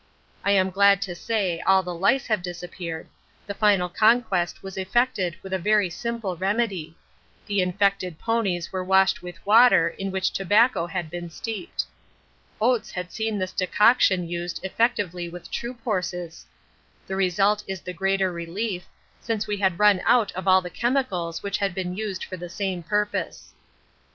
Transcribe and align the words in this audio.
I 0.43 0.49
am 0.49 0.71
glad 0.71 0.99
to 1.03 1.13
say 1.13 1.59
all 1.59 1.83
the 1.83 1.93
lice 1.93 2.25
have 2.25 2.41
disappeared; 2.41 3.07
the 3.45 3.53
final 3.53 3.87
conquest 3.87 4.63
was 4.63 4.75
effected 4.75 5.35
with 5.43 5.53
a 5.53 5.59
very 5.59 5.91
simple 5.91 6.35
remedy 6.35 6.97
the 7.45 7.61
infected 7.61 8.17
ponies 8.17 8.71
were 8.71 8.83
washed 8.83 9.21
with 9.21 9.45
water 9.45 9.89
in 9.89 10.09
which 10.09 10.31
tobacco 10.33 10.87
had 10.87 11.11
been 11.11 11.29
steeped. 11.29 11.85
Oates 12.59 12.89
had 12.89 13.11
seen 13.11 13.37
this 13.37 13.51
decoction 13.51 14.27
used 14.27 14.59
effectively 14.65 15.29
with 15.29 15.51
troop 15.51 15.79
horses. 15.83 16.47
The 17.05 17.15
result 17.15 17.63
is 17.67 17.81
the 17.81 17.93
greater 17.93 18.31
relief, 18.31 18.87
since 19.19 19.45
we 19.45 19.57
had 19.57 19.77
run 19.77 20.01
out 20.05 20.31
of 20.31 20.47
all 20.47 20.63
the 20.63 20.71
chemicals 20.71 21.43
which 21.43 21.59
had 21.59 21.75
been 21.75 21.95
used 21.95 22.23
for 22.23 22.37
the 22.37 22.49
same 22.49 22.81
purpose. 22.81 23.53